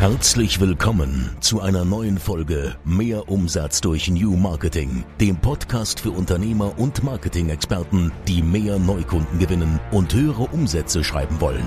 [0.00, 6.78] Herzlich willkommen zu einer neuen Folge Mehr Umsatz durch New Marketing, dem Podcast für Unternehmer
[6.78, 11.66] und Marketing-Experten, die mehr Neukunden gewinnen und höhere Umsätze schreiben wollen.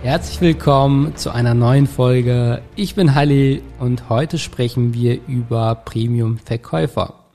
[0.00, 2.62] Herzlich willkommen zu einer neuen Folge.
[2.74, 7.26] Ich bin Halli und heute sprechen wir über Premium-Verkäufer.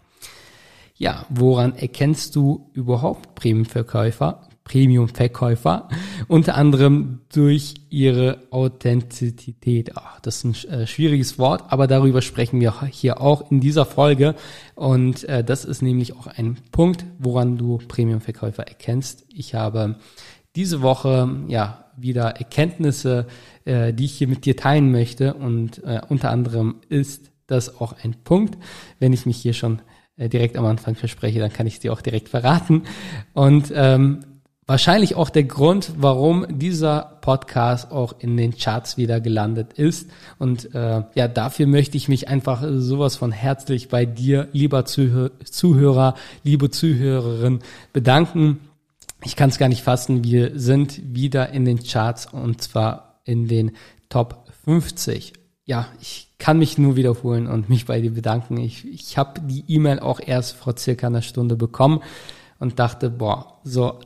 [0.95, 4.47] Ja, woran erkennst du überhaupt Premium-Verkäufer?
[4.71, 5.89] Premium-Verkäufer,
[6.29, 9.97] unter anderem durch ihre Authentizität.
[9.97, 13.85] Ach, das ist ein äh, schwieriges Wort, aber darüber sprechen wir hier auch in dieser
[13.85, 14.35] Folge.
[14.75, 19.25] Und äh, das ist nämlich auch ein Punkt, woran du Premium-Verkäufer erkennst.
[19.33, 19.97] Ich habe
[20.55, 23.27] diese Woche ja wieder Erkenntnisse,
[23.65, 25.33] äh, die ich hier mit dir teilen möchte.
[25.33, 28.57] Und äh, unter anderem ist das auch ein Punkt,
[28.99, 29.81] wenn ich mich hier schon
[30.15, 32.83] äh, direkt am Anfang verspreche, dann kann ich es dir auch direkt verraten.
[33.33, 34.19] Und ähm,
[34.67, 40.09] Wahrscheinlich auch der Grund, warum dieser Podcast auch in den Charts wieder gelandet ist.
[40.37, 45.31] Und äh, ja, dafür möchte ich mich einfach sowas von herzlich bei dir, lieber Zuhör
[45.43, 47.59] Zuhörer, liebe Zuhörerin,
[47.91, 48.59] bedanken.
[49.23, 53.47] Ich kann es gar nicht fassen, wir sind wieder in den Charts und zwar in
[53.47, 53.71] den
[54.09, 55.33] Top 50.
[55.65, 58.57] Ja, ich kann mich nur wiederholen und mich bei dir bedanken.
[58.57, 62.01] Ich, ich habe die E-Mail auch erst vor circa einer Stunde bekommen
[62.59, 63.99] und dachte, boah, so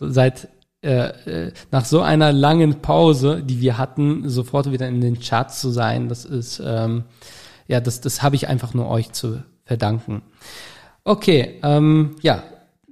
[0.00, 0.48] seit
[0.82, 5.60] äh, äh, nach so einer langen Pause, die wir hatten, sofort wieder in den Charts
[5.60, 7.04] zu sein, das ist ähm,
[7.66, 10.22] ja, das das habe ich einfach nur euch zu verdanken.
[11.04, 12.42] Okay, ähm, ja,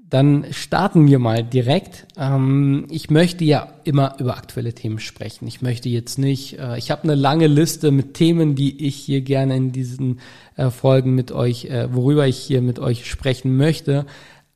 [0.08, 2.06] dann starten wir mal direkt.
[2.16, 5.48] Ähm, ich möchte ja immer über aktuelle Themen sprechen.
[5.48, 9.20] Ich möchte jetzt nicht, äh, ich habe eine lange Liste mit Themen, die ich hier
[9.20, 10.20] gerne in diesen
[10.56, 14.06] äh, Folgen mit euch, äh, worüber ich hier mit euch sprechen möchte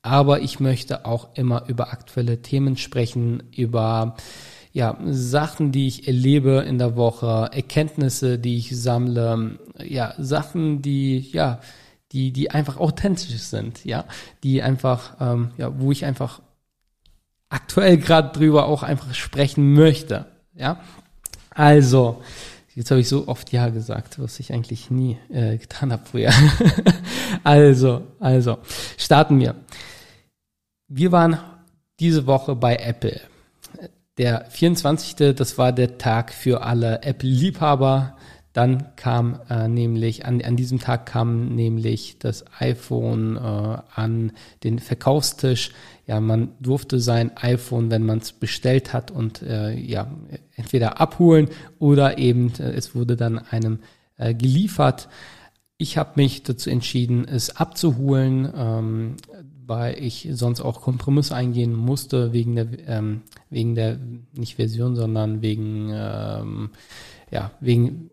[0.03, 4.17] aber ich möchte auch immer über aktuelle Themen sprechen, über
[4.73, 11.19] ja, Sachen, die ich erlebe in der Woche, Erkenntnisse, die ich sammle, ja, Sachen, die,
[11.33, 11.61] ja,
[12.13, 14.05] die, die einfach authentisch sind, ja,
[14.43, 16.41] die einfach, ähm, ja, wo ich einfach
[17.49, 20.81] aktuell gerade drüber auch einfach sprechen möchte, ja.
[21.51, 22.23] Also,
[22.75, 26.33] jetzt habe ich so oft Ja gesagt, was ich eigentlich nie äh, getan habe früher.
[27.45, 28.59] also, also,
[28.97, 29.57] starten wir.
[30.93, 31.39] Wir waren
[32.01, 33.21] diese Woche bei Apple.
[34.19, 35.37] Der 24.
[35.37, 38.17] das war der Tag für alle Apple-Liebhaber.
[38.53, 44.33] Dann kam äh, nämlich, an, an diesem Tag kam nämlich das iPhone äh, an
[44.65, 45.71] den Verkaufstisch.
[46.09, 50.11] Ja, man durfte sein iPhone, wenn man es bestellt hat und äh, ja,
[50.57, 53.79] entweder abholen oder eben äh, es wurde dann einem
[54.17, 55.09] äh, geliefert.
[55.77, 58.53] Ich habe mich dazu entschieden, es abzuholen.
[58.57, 59.17] Ähm,
[59.71, 63.99] weil ich sonst auch Kompromisse eingehen musste wegen der ähm, wegen der
[64.33, 66.71] nicht Version, sondern wegen ähm,
[67.31, 68.11] ja wegen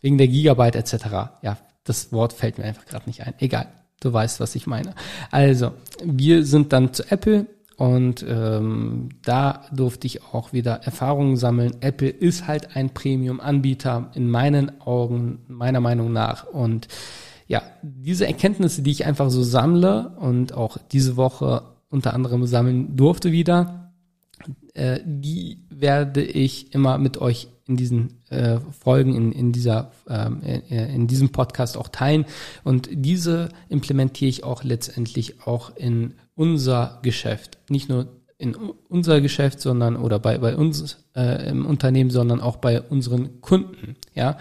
[0.00, 0.94] wegen der Gigabyte etc.
[1.42, 3.34] Ja, das Wort fällt mir einfach gerade nicht ein.
[3.40, 3.68] Egal,
[4.00, 4.94] du weißt, was ich meine.
[5.30, 7.44] Also wir sind dann zu Apple
[7.76, 11.76] und ähm, da durfte ich auch wieder Erfahrungen sammeln.
[11.82, 16.88] Apple ist halt ein Premium-Anbieter in meinen Augen, meiner Meinung nach und
[17.46, 22.96] ja, diese Erkenntnisse, die ich einfach so sammle und auch diese Woche unter anderem sammeln
[22.96, 23.92] durfte wieder,
[24.74, 30.42] äh, die werde ich immer mit euch in diesen äh, Folgen, in, in, dieser, ähm,
[30.42, 32.24] äh, in diesem Podcast auch teilen.
[32.62, 37.58] Und diese implementiere ich auch letztendlich auch in unser Geschäft.
[37.68, 38.08] Nicht nur
[38.38, 43.40] in unser Geschäft, sondern oder bei, bei uns äh, im Unternehmen, sondern auch bei unseren
[43.40, 43.96] Kunden.
[44.14, 44.36] Ja,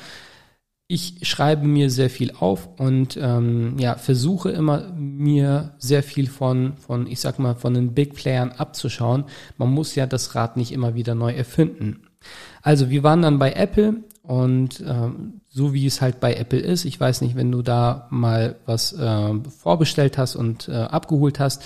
[0.88, 6.78] ich schreibe mir sehr viel auf und ähm, ja, versuche immer mir sehr viel von,
[6.78, 9.25] von, ich sag mal, von den Big Playern abzuschauen.
[9.57, 12.07] Man muss ja das Rad nicht immer wieder neu erfinden.
[12.62, 16.85] Also wir waren dann bei Apple und ähm, so wie es halt bei Apple ist,
[16.85, 21.63] ich weiß nicht, wenn du da mal was äh, vorbestellt hast und äh, abgeholt hast,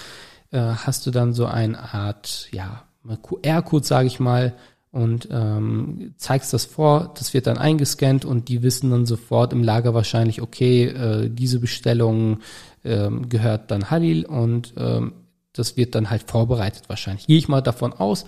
[0.51, 2.83] äh, hast du dann so eine Art, ja,
[3.23, 4.53] QR-Code, sage ich mal,
[4.91, 9.63] und ähm, zeigst das vor, das wird dann eingescannt und die wissen dann sofort im
[9.63, 12.39] Lager wahrscheinlich, okay, äh, diese Bestellung
[12.83, 15.13] ähm, gehört dann Halil und ähm,
[15.53, 17.27] das wird dann halt vorbereitet wahrscheinlich.
[17.27, 18.25] Gehe ich mal davon aus.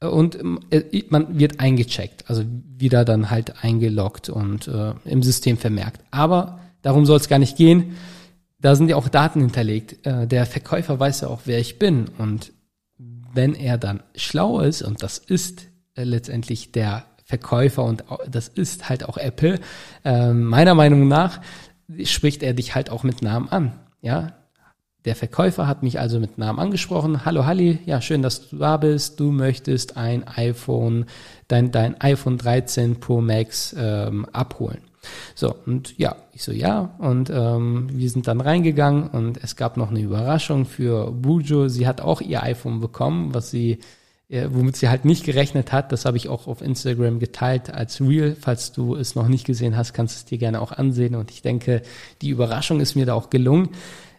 [0.00, 0.38] Und
[0.70, 2.44] äh, man wird eingecheckt, also
[2.76, 6.02] wieder dann halt eingeloggt und äh, im System vermerkt.
[6.10, 7.96] Aber darum soll es gar nicht gehen.
[8.60, 10.06] Da sind ja auch Daten hinterlegt.
[10.06, 12.08] Äh, der Verkäufer weiß ja auch, wer ich bin.
[12.18, 12.52] Und
[13.36, 18.88] wenn er dann schlau ist, und das ist äh, letztendlich der Verkäufer und das ist
[18.88, 19.58] halt auch Apple,
[20.04, 21.40] äh, meiner Meinung nach
[22.04, 23.72] spricht er dich halt auch mit Namen an.
[24.00, 24.32] Ja,
[25.04, 27.24] der Verkäufer hat mich also mit Namen angesprochen.
[27.24, 29.20] Hallo Halli, ja schön, dass du da bist.
[29.20, 31.06] Du möchtest ein iPhone,
[31.46, 34.80] dein, dein iPhone 13 Pro Max ähm, abholen.
[35.34, 39.76] So, und ja, ich so, ja, und ähm, wir sind dann reingegangen und es gab
[39.76, 41.68] noch eine Überraschung für Bujo.
[41.68, 43.78] Sie hat auch ihr iPhone bekommen, was sie,
[44.28, 45.92] äh, womit sie halt nicht gerechnet hat.
[45.92, 48.36] Das habe ich auch auf Instagram geteilt als Real.
[48.38, 51.14] Falls du es noch nicht gesehen hast, kannst du es dir gerne auch ansehen.
[51.14, 51.82] Und ich denke,
[52.22, 53.70] die Überraschung ist mir da auch gelungen.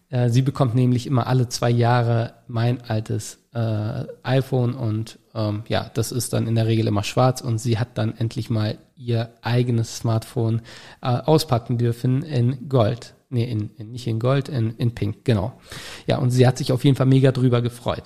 [0.10, 5.90] Äh, sie bekommt nämlich immer alle zwei Jahre mein altes äh, iPhone und ähm, ja,
[5.94, 9.32] das ist dann in der Regel immer schwarz und sie hat dann endlich mal ihr
[9.42, 10.62] eigenes Smartphone
[11.02, 13.16] äh, auspacken dürfen in Gold.
[13.30, 15.60] Nee, in, in, nicht in Gold, in, in Pink, genau.
[16.06, 18.04] Ja, und sie hat sich auf jeden Fall mega drüber gefreut.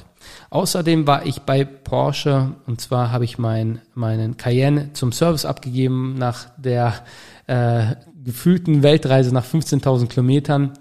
[0.49, 6.15] Außerdem war ich bei Porsche und zwar habe ich mein, meinen Cayenne zum Service abgegeben
[6.17, 7.03] nach der
[7.47, 10.73] äh, gefühlten Weltreise nach 15.000 Kilometern.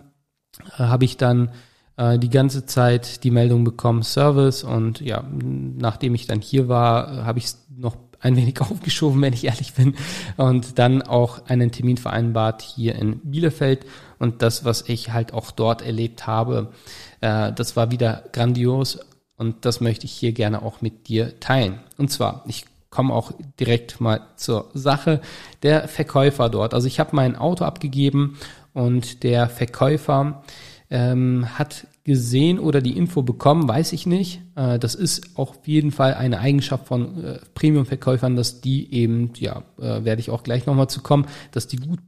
[0.79, 1.51] Äh, habe ich dann
[2.01, 7.27] äh, die ganze Zeit die Meldung bekommen, Service und ja, nachdem ich dann hier war,
[7.27, 9.95] habe ich es noch ein wenig aufgeschoben, wenn ich ehrlich bin,
[10.39, 13.85] und dann auch einen Termin vereinbart hier in Bielefeld.
[14.19, 16.73] Und das, was ich halt auch dort erlebt habe,
[17.21, 18.99] äh, das war wieder grandios
[19.37, 21.81] und das möchte ich hier gerne auch mit dir teilen.
[21.99, 25.21] Und zwar, ich komme auch direkt mal zur Sache.
[25.63, 28.39] Der Verkäufer dort, also ich habe mein Auto abgegeben
[28.73, 30.43] und der Verkäufer
[30.91, 34.43] ähm, hat gesehen oder die Info bekommen, weiß ich nicht.
[34.57, 39.31] Äh, das ist auch auf jeden Fall eine Eigenschaft von äh, Premium-Verkäufern, dass die eben,
[39.37, 42.01] ja, äh, werde ich auch gleich nochmal zu kommen, dass die gut,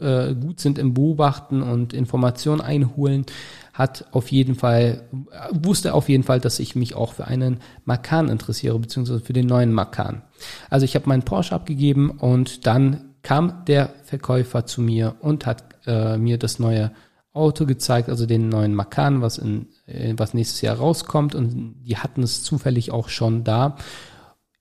[0.00, 3.24] äh, gut sind im Beobachten und Informationen einholen,
[3.72, 5.04] hat auf jeden Fall,
[5.52, 9.46] wusste auf jeden Fall, dass ich mich auch für einen Macan interessiere, beziehungsweise für den
[9.46, 10.22] neuen Macan.
[10.70, 15.64] Also ich habe meinen Porsche abgegeben und dann kam der Verkäufer zu mir und hat
[15.86, 16.90] äh, mir das neue
[17.36, 21.96] Auto gezeigt, also den neuen Macan, was in äh, was nächstes Jahr rauskommt und die
[21.96, 23.76] hatten es zufällig auch schon da.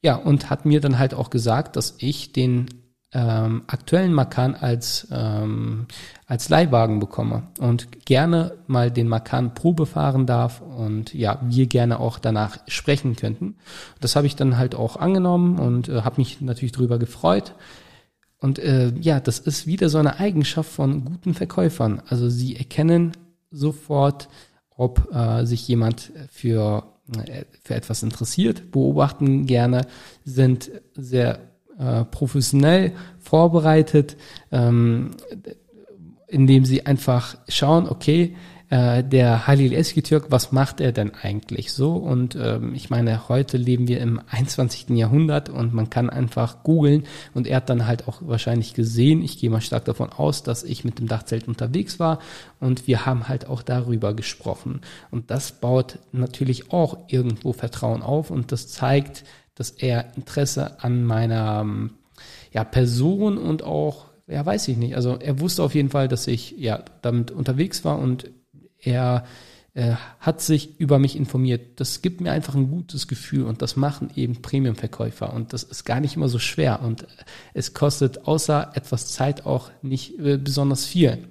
[0.02, 2.68] Ja, und hat mir dann halt auch gesagt, dass ich den
[3.16, 5.88] ähm, aktuellen Macan als ähm,
[6.28, 12.00] als Leihwagen bekomme und gerne mal den Macan Probe fahren darf und ja, wir gerne
[12.00, 13.56] auch danach sprechen könnten.
[14.02, 17.54] Das habe ich dann halt auch angenommen und äh, habe mich natürlich drüber gefreut.
[18.40, 22.02] Und äh, ja, das ist wieder so eine Eigenschaft von guten Verkäufern.
[22.08, 23.14] Also sie erkennen
[23.50, 24.28] sofort,
[24.76, 26.84] ob äh, sich jemand für,
[27.26, 29.88] äh, für etwas interessiert, beobachten gerne,
[30.26, 31.40] sind sehr
[31.80, 34.18] äh, professionell vorbereitet,
[34.52, 35.12] ähm,
[36.28, 38.36] indem sie einfach schauen, okay,
[38.70, 41.94] äh, der Halil Eskitürk, was macht er denn eigentlich so?
[41.94, 44.90] Und ähm, ich meine, heute leben wir im 21.
[44.90, 47.04] Jahrhundert und man kann einfach googeln
[47.34, 50.64] und er hat dann halt auch wahrscheinlich gesehen, ich gehe mal stark davon aus, dass
[50.64, 52.20] ich mit dem Dachzelt unterwegs war
[52.60, 54.82] und wir haben halt auch darüber gesprochen.
[55.12, 61.04] Und das baut natürlich auch irgendwo Vertrauen auf und das zeigt, dass er Interesse an
[61.04, 61.92] meiner ähm,
[62.52, 64.96] ja, Person und auch ja, weiß ich nicht.
[64.96, 68.32] Also er wusste auf jeden Fall, dass ich ja damit unterwegs war und
[68.86, 69.26] er
[69.74, 71.80] äh, hat sich über mich informiert.
[71.82, 75.84] Das gibt mir einfach ein gutes Gefühl und das machen eben Premium-Verkäufer und das ist
[75.84, 77.08] gar nicht immer so schwer und äh,
[77.54, 81.28] es kostet außer etwas Zeit auch nicht äh, besonders viel.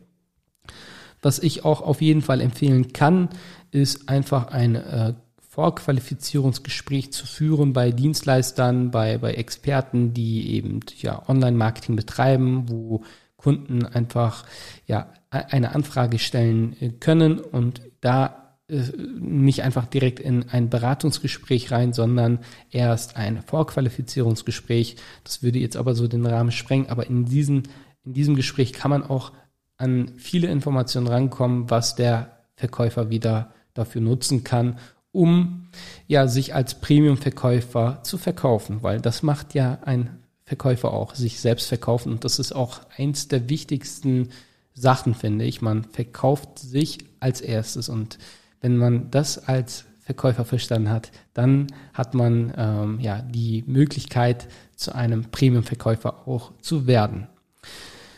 [1.23, 3.31] Was ich auch auf jeden Fall empfehlen kann,
[3.71, 5.15] ist einfach ein äh,
[5.55, 13.05] Vorqualifizierungsgespräch zu führen bei Dienstleistern, bei, bei Experten, die eben ja Online-Marketing betreiben, wo
[13.37, 14.45] Kunden einfach
[14.87, 15.13] ja
[15.43, 18.83] eine Anfrage stellen äh, können und da äh,
[19.19, 22.39] nicht einfach direkt in ein Beratungsgespräch rein, sondern
[22.71, 24.97] erst ein Vorqualifizierungsgespräch.
[25.23, 27.65] Das würde jetzt aber so den Rahmen sprengen, aber in diesem,
[28.05, 29.33] in diesem Gespräch kann man auch
[29.77, 34.79] an viele Informationen rankommen, was der Verkäufer wieder dafür nutzen kann,
[35.13, 35.69] um
[36.07, 41.69] ja sich als Premium-Verkäufer zu verkaufen, weil das macht ja ein Verkäufer auch, sich selbst
[41.69, 42.13] verkaufen.
[42.13, 44.29] Und das ist auch eins der wichtigsten
[44.75, 45.63] Sachen, finde ich.
[45.63, 48.19] Man verkauft sich als erstes und
[48.61, 54.95] wenn man das als Verkäufer verstanden hat, dann hat man ähm, ja die Möglichkeit, zu
[54.95, 57.29] einem Premium-Verkäufer auch zu werden.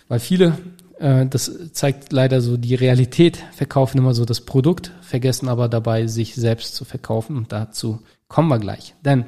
[0.09, 0.59] Weil viele,
[0.99, 6.09] äh, das zeigt leider so die Realität, verkaufen immer so das Produkt, vergessen aber dabei,
[6.09, 7.37] sich selbst zu verkaufen.
[7.37, 8.95] Und dazu kommen wir gleich.
[9.05, 9.27] Denn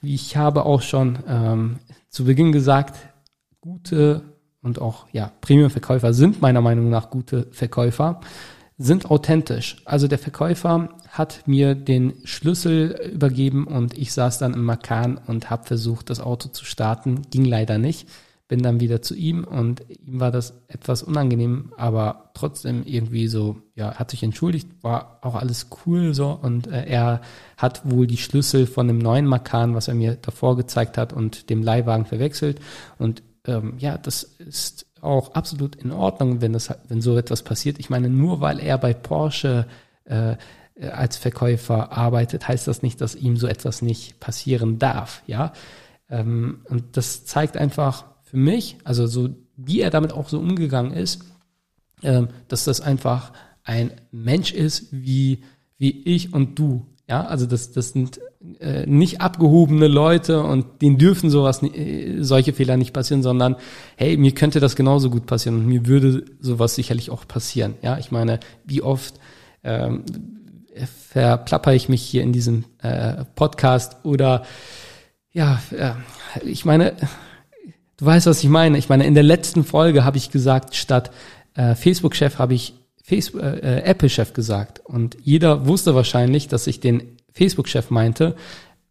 [0.00, 2.96] wie ich habe auch schon ähm, zu Beginn gesagt,
[3.60, 4.22] gute
[4.62, 8.20] und auch ja, Premium-Verkäufer sind meiner Meinung nach gute Verkäufer,
[8.78, 9.76] sind authentisch.
[9.84, 15.50] Also der Verkäufer hat mir den Schlüssel übergeben und ich saß dann im Makan und
[15.50, 17.22] habe versucht, das Auto zu starten.
[17.30, 18.08] Ging leider nicht.
[18.48, 23.56] bin dann wieder zu ihm und ihm war das etwas unangenehm, aber trotzdem irgendwie so,
[23.74, 27.22] ja, hat sich entschuldigt, war auch alles cool so und äh, er
[27.56, 31.48] hat wohl die Schlüssel von dem neuen Makan, was er mir davor gezeigt hat und
[31.48, 32.60] dem Leihwagen verwechselt
[32.98, 37.78] und ähm, ja, das ist auch absolut in Ordnung, wenn das, wenn so etwas passiert.
[37.78, 39.66] Ich meine, nur weil er bei Porsche
[40.04, 40.36] äh,
[40.80, 45.52] als Verkäufer arbeitet, heißt das nicht, dass ihm so etwas nicht passieren darf, ja.
[46.08, 50.92] Ähm, und das zeigt einfach für mich, also so wie er damit auch so umgegangen
[50.92, 51.24] ist,
[52.02, 53.32] ähm, dass das einfach
[53.64, 55.42] ein Mensch ist wie
[55.78, 57.24] wie ich und du, ja.
[57.26, 58.20] Also das das sind
[58.62, 63.56] äh, nicht abgehobene Leute und denen dürfen sowas, äh, solche Fehler nicht passieren, sondern
[63.96, 67.74] hey, mir könnte das genauso gut passieren und mir würde sowas sicherlich auch passieren.
[67.82, 69.14] Ja, ich meine, wie oft
[69.64, 70.04] ähm,
[71.08, 74.44] verplapper ich mich hier in diesem äh, Podcast oder
[75.32, 75.92] ja, äh,
[76.44, 76.94] ich meine,
[77.96, 78.78] du weißt, was ich meine.
[78.78, 81.10] Ich meine, in der letzten Folge habe ich gesagt, statt
[81.54, 84.80] äh, Facebook-Chef habe ich Facebook, äh, Apple-Chef gesagt.
[84.84, 88.36] Und jeder wusste wahrscheinlich, dass ich den Facebook-Chef meinte.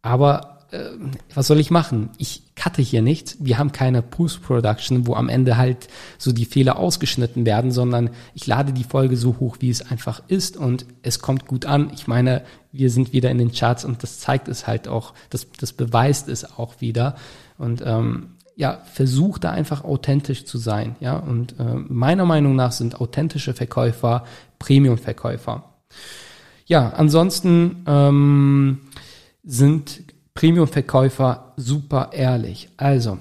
[0.02, 0.90] Aber äh,
[1.34, 2.10] was soll ich machen?
[2.18, 3.36] Ich cutte hier nichts.
[3.40, 8.46] Wir haben keine Post-Production, wo am Ende halt so die Fehler ausgeschnitten werden, sondern ich
[8.46, 11.90] lade die Folge so hoch, wie es einfach ist und es kommt gut an.
[11.94, 15.46] Ich meine, wir sind wieder in den Charts und das zeigt es halt auch, das,
[15.58, 17.16] das beweist es auch wieder.
[17.58, 20.96] Und ähm, ja, versuch da einfach authentisch zu sein.
[21.00, 24.24] Ja, und äh, meiner Meinung nach sind authentische Verkäufer
[24.58, 25.64] Premium-Verkäufer.
[26.66, 28.80] Ja, ansonsten ähm,
[29.42, 30.02] sind
[30.34, 32.70] Premium-Verkäufer super ehrlich.
[32.76, 33.18] Also,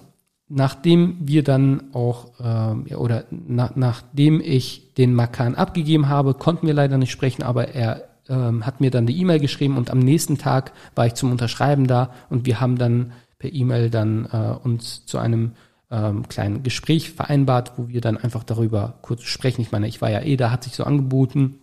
[0.47, 6.73] nachdem wir dann auch, äh, oder na, nachdem ich den Makan abgegeben habe, konnten wir
[6.73, 10.37] leider nicht sprechen, aber er ähm, hat mir dann die E-Mail geschrieben und am nächsten
[10.37, 15.05] Tag war ich zum Unterschreiben da und wir haben dann per E-Mail dann äh, uns
[15.05, 15.53] zu einem
[15.89, 19.61] ähm, kleinen Gespräch vereinbart, wo wir dann einfach darüber kurz sprechen.
[19.61, 21.59] Ich meine, ich war ja eh da, hat sich so angeboten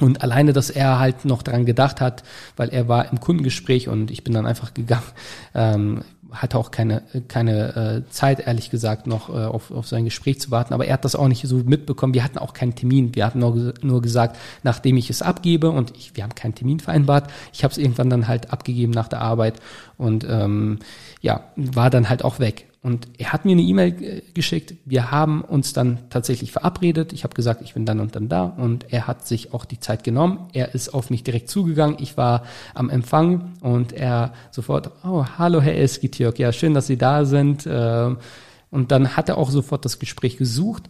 [0.00, 2.22] und alleine, dass er halt noch daran gedacht hat,
[2.56, 5.02] weil er war im Kundengespräch und ich bin dann einfach gegangen,
[5.54, 10.40] ähm, hatte auch keine, keine äh, Zeit, ehrlich gesagt, noch äh, auf, auf sein Gespräch
[10.40, 10.72] zu warten.
[10.72, 12.14] Aber er hat das auch nicht so mitbekommen.
[12.14, 13.14] Wir hatten auch keinen Termin.
[13.14, 16.80] Wir hatten nur, nur gesagt, nachdem ich es abgebe und ich, wir haben keinen Termin
[16.80, 17.30] vereinbart.
[17.52, 19.60] Ich habe es irgendwann dann halt abgegeben nach der Arbeit
[19.98, 20.78] und ähm,
[21.20, 22.71] ja, war dann halt auch weg.
[22.82, 24.74] Und er hat mir eine E-Mail äh, geschickt.
[24.84, 27.12] Wir haben uns dann tatsächlich verabredet.
[27.12, 28.44] Ich habe gesagt, ich bin dann und dann da.
[28.44, 30.48] Und er hat sich auch die Zeit genommen.
[30.52, 31.96] Er ist auf mich direkt zugegangen.
[32.00, 32.42] Ich war
[32.74, 37.68] am Empfang und er sofort, oh, hallo Herr Eskitjörg, ja, schön, dass Sie da sind.
[37.70, 38.18] Ähm,
[38.70, 40.88] und dann hat er auch sofort das Gespräch gesucht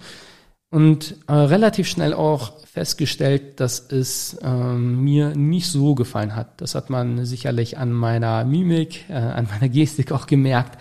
[0.70, 6.62] und äh, relativ schnell auch festgestellt, dass es ähm, mir nicht so gefallen hat.
[6.62, 10.78] Das hat man sicherlich an meiner Mimik, äh, an meiner Gestik auch gemerkt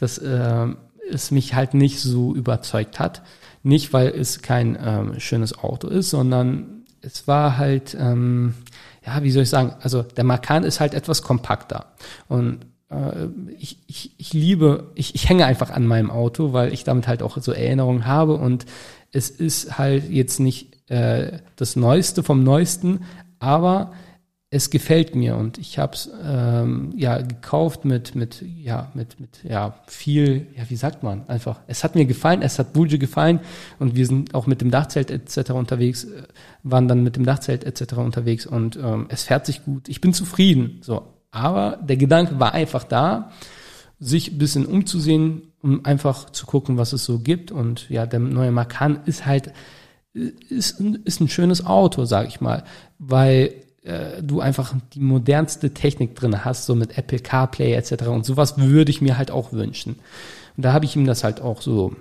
[0.00, 0.66] dass äh,
[1.10, 3.22] es mich halt nicht so überzeugt hat.
[3.62, 8.54] Nicht, weil es kein ähm, schönes Auto ist, sondern es war halt, ähm,
[9.04, 11.92] ja, wie soll ich sagen, also der Macan ist halt etwas kompakter.
[12.28, 13.26] Und äh,
[13.58, 17.22] ich, ich, ich liebe, ich, ich hänge einfach an meinem Auto, weil ich damit halt
[17.22, 18.66] auch so Erinnerungen habe und
[19.12, 23.00] es ist halt jetzt nicht äh, das Neueste vom Neuesten,
[23.38, 23.92] aber
[24.52, 29.44] es gefällt mir und ich habe es ähm, ja gekauft mit mit ja mit mit
[29.44, 33.38] ja viel ja wie sagt man einfach es hat mir gefallen es hat Bulge gefallen
[33.78, 36.24] und wir sind auch mit dem Dachzelt etc unterwegs äh,
[36.64, 39.88] waren dann mit dem Dachzelt etc unterwegs und ähm, es fährt sich gut.
[39.88, 41.14] Ich bin zufrieden so.
[41.30, 43.30] Aber der Gedanke war einfach da
[44.00, 48.18] sich ein bisschen umzusehen um einfach zu gucken was es so gibt und ja der
[48.18, 49.52] neue Macan ist halt
[50.12, 52.64] ist, ist ein schönes Auto sag ich mal
[52.98, 53.52] weil
[53.82, 58.08] äh, du einfach die modernste Technik drin hast, so mit Apple CarPlay etc.
[58.08, 59.96] Und sowas würde ich mir halt auch wünschen.
[60.56, 61.96] Und da habe ich ihm das halt auch so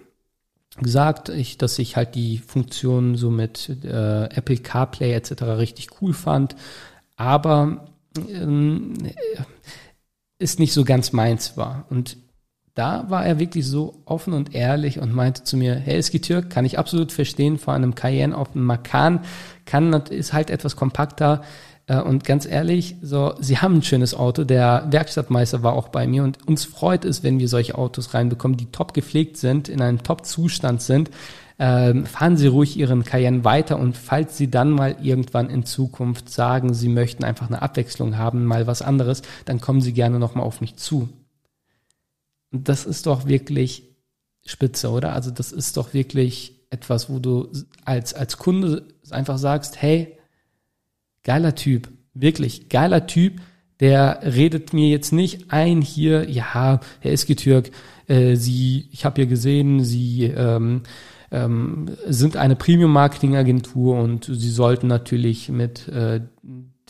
[0.78, 5.44] gesagt, ich, dass ich halt die Funktion so mit äh, Apple CarPlay etc.
[5.44, 6.56] richtig cool fand,
[7.16, 7.88] aber
[8.30, 8.94] ähm,
[10.38, 11.86] ist nicht so ganz meins war.
[11.90, 12.18] Und
[12.76, 16.66] da war er wirklich so offen und ehrlich und meinte zu mir, hey Eskitür, kann
[16.66, 19.22] ich absolut verstehen, vor einem Cayenne auf einem Macan
[19.66, 24.44] kann, ist halt etwas kompakter, äh, und ganz ehrlich, so, sie haben ein schönes Auto.
[24.44, 28.58] Der Werkstattmeister war auch bei mir und uns freut es, wenn wir solche Autos reinbekommen,
[28.58, 31.10] die top gepflegt sind, in einem Top-Zustand sind.
[31.58, 36.30] Ähm, fahren Sie ruhig Ihren Cayenne weiter und falls Sie dann mal irgendwann in Zukunft
[36.30, 40.46] sagen, Sie möchten einfach eine Abwechslung haben, mal was anderes, dann kommen Sie gerne nochmal
[40.46, 41.10] auf mich zu.
[42.52, 43.84] Und das ist doch wirklich
[44.46, 45.14] spitze, oder?
[45.14, 47.52] Also das ist doch wirklich etwas, wo du
[47.84, 50.19] als, als Kunde einfach sagst, hey,
[51.24, 53.42] geiler Typ, wirklich geiler Typ,
[53.80, 57.72] der redet mir jetzt nicht ein hier, ja, Herr Eskitürk,
[58.08, 60.84] äh, Sie, ich habe ja gesehen, Sie ähm,
[61.32, 66.22] ähm, sind eine Premium-Marketing-Agentur und Sie sollten natürlich mit äh,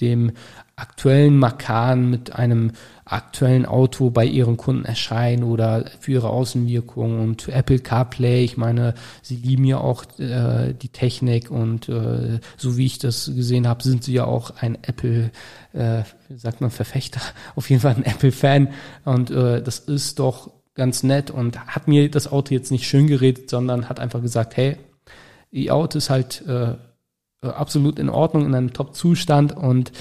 [0.01, 0.31] dem
[0.79, 2.71] aktuellen Makan, mit einem
[3.05, 8.43] aktuellen Auto bei ihren Kunden erscheinen oder für ihre Außenwirkung und Apple CarPlay.
[8.43, 13.31] Ich meine, sie lieben ja auch äh, die Technik und äh, so wie ich das
[13.33, 15.31] gesehen habe, sind sie ja auch ein Apple,
[15.73, 16.03] äh,
[16.35, 17.21] sagt man, Verfechter,
[17.55, 18.69] auf jeden Fall ein Apple-Fan
[19.05, 23.07] und äh, das ist doch ganz nett und hat mir das Auto jetzt nicht schön
[23.07, 24.77] geredet, sondern hat einfach gesagt, hey,
[25.51, 26.75] ihr Auto ist halt äh,
[27.41, 29.91] absolut in Ordnung, in einem Top-Zustand und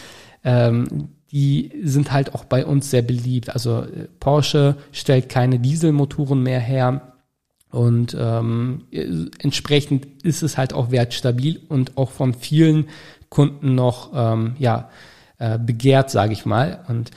[0.48, 3.50] ähm, die sind halt auch bei uns sehr beliebt.
[3.50, 7.12] Also äh, Porsche stellt keine Dieselmotoren mehr her
[7.70, 8.84] und ähm,
[9.40, 12.86] entsprechend ist es halt auch wertstabil und auch von vielen
[13.28, 14.88] Kunden noch ähm, ja
[15.36, 16.82] äh, begehrt, sage ich mal.
[16.88, 17.10] Und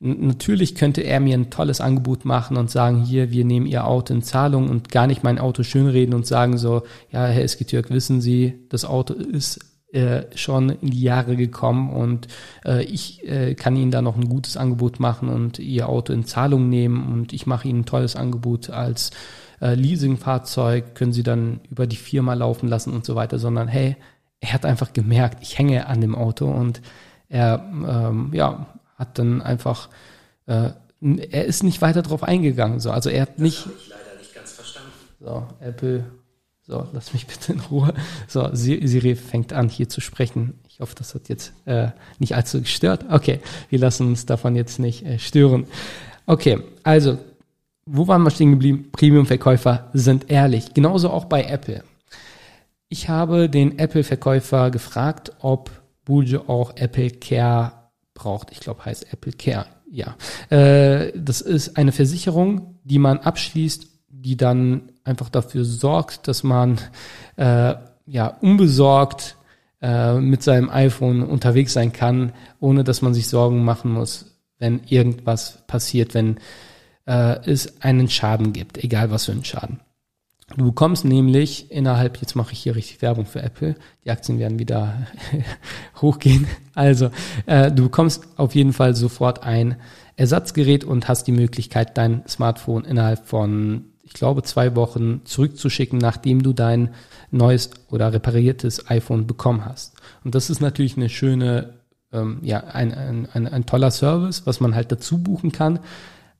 [0.00, 4.14] natürlich könnte er mir ein tolles Angebot machen und sagen, hier, wir nehmen Ihr Auto
[4.14, 8.22] in Zahlung und gar nicht mein Auto schönreden und sagen so, ja, Herr Eskitürk, wissen
[8.22, 9.60] Sie, das Auto ist
[9.92, 12.28] äh, schon in die Jahre gekommen und
[12.64, 16.24] äh, ich äh, kann Ihnen da noch ein gutes Angebot machen und Ihr Auto in
[16.24, 19.10] Zahlung nehmen und ich mache Ihnen ein tolles Angebot als
[19.60, 23.96] äh, Leasingfahrzeug, können Sie dann über die Firma laufen lassen und so weiter, sondern hey,
[24.40, 26.82] er hat einfach gemerkt, ich hänge an dem Auto und
[27.28, 28.66] er ähm, ja,
[28.96, 29.88] hat dann einfach,
[30.46, 32.80] äh, er ist nicht weiter drauf eingegangen.
[32.80, 32.90] So.
[32.90, 33.58] Also er hat nicht.
[33.58, 34.92] Das habe ich leider nicht ganz verstanden.
[35.20, 36.04] So, Apple
[36.68, 37.94] so, lass mich bitte in Ruhe.
[38.26, 40.60] So, Siri fängt an hier zu sprechen.
[40.68, 43.06] Ich hoffe, das hat jetzt äh, nicht allzu gestört.
[43.08, 45.66] Okay, wir lassen uns davon jetzt nicht äh, stören.
[46.26, 47.16] Okay, also,
[47.86, 48.90] wo waren wir stehen geblieben?
[48.92, 50.74] Premium-Verkäufer sind ehrlich.
[50.74, 51.82] Genauso auch bei Apple.
[52.90, 55.70] Ich habe den Apple-Verkäufer gefragt, ob
[56.04, 57.72] Bulge auch Apple Care
[58.12, 58.52] braucht.
[58.52, 59.66] Ich glaube, heißt Apple Care.
[59.90, 60.16] Ja,
[60.50, 66.78] äh, das ist eine Versicherung, die man abschließt, die dann einfach dafür sorgt, dass man
[67.36, 67.74] äh,
[68.06, 69.36] ja unbesorgt
[69.80, 74.80] äh, mit seinem iPhone unterwegs sein kann, ohne dass man sich Sorgen machen muss, wenn
[74.86, 76.38] irgendwas passiert, wenn
[77.06, 79.80] äh, es einen Schaden gibt, egal was für einen Schaden.
[80.56, 84.58] Du bekommst nämlich innerhalb, jetzt mache ich hier richtig Werbung für Apple, die Aktien werden
[84.58, 85.06] wieder
[86.00, 86.46] hochgehen.
[86.74, 87.10] Also,
[87.44, 89.76] äh, du bekommst auf jeden Fall sofort ein
[90.16, 96.42] Ersatzgerät und hast die Möglichkeit, dein Smartphone innerhalb von ich glaube, zwei Wochen zurückzuschicken, nachdem
[96.42, 96.94] du dein
[97.30, 99.96] neues oder repariertes iPhone bekommen hast.
[100.24, 101.74] Und das ist natürlich eine schöne,
[102.10, 105.80] ähm, ja, ein, ein, ein, ein toller Service, was man halt dazu buchen kann.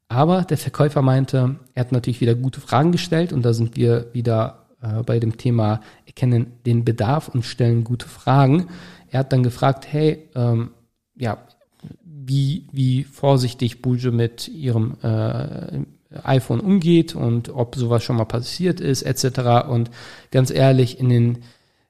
[0.09, 4.07] Aber der Verkäufer meinte, er hat natürlich wieder gute Fragen gestellt und da sind wir
[4.15, 8.69] wieder äh, bei dem Thema erkennen den Bedarf und stellen gute Fragen.
[9.11, 10.71] Er hat dann gefragt, hey, ähm,
[11.19, 11.37] ja,
[12.03, 18.81] wie, wie vorsichtig Bulge mit ihrem äh, iPhone umgeht und ob sowas schon mal passiert
[18.81, 19.69] ist, etc.
[19.69, 19.91] Und
[20.31, 21.39] ganz ehrlich, in den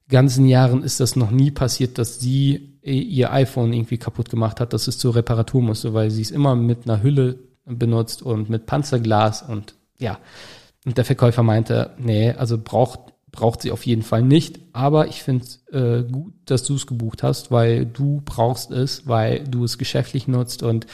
[0.08, 4.72] ganzen Jahren ist das noch nie passiert, dass sie ihr iPhone irgendwie kaputt gemacht hat,
[4.72, 8.66] dass es zur Reparatur musste, weil sie es immer mit einer Hülle benutzt und mit
[8.66, 10.18] Panzerglas und ja.
[10.86, 13.00] Und der Verkäufer meinte, nee, also braucht
[13.30, 14.58] braucht sie auf jeden Fall nicht.
[14.72, 19.06] Aber ich finde es äh, gut, dass du es gebucht hast, weil du brauchst es,
[19.06, 20.86] weil du es geschäftlich nutzt und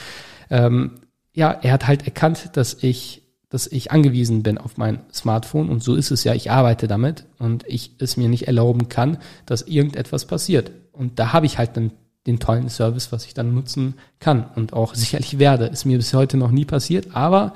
[0.50, 1.00] ähm,
[1.34, 5.82] ja, er hat halt erkannt, dass ich, dass ich angewiesen bin auf mein Smartphone und
[5.82, 9.62] so ist es ja, ich arbeite damit und ich es mir nicht erlauben kann, dass
[9.62, 10.70] irgendetwas passiert.
[10.92, 11.92] Und da habe ich halt dann
[12.26, 15.66] den tollen Service, was ich dann nutzen kann und auch sicherlich werde.
[15.66, 17.54] Ist mir bis heute noch nie passiert, aber